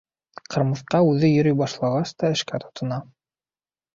Ҡырмыҫҡа 0.53 1.01
үҙе 1.09 1.29
йөрөй 1.33 1.57
башлағас 1.59 2.15
та 2.23 2.31
эшкә 2.37 2.61
тотона. 2.65 3.01